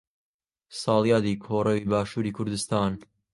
[0.81, 2.91] ساڵیادی کۆڕەوی باشووری کوردستان